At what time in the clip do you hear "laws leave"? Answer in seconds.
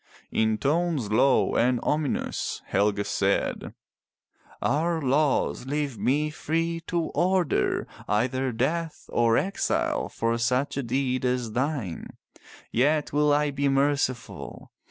4.99-5.99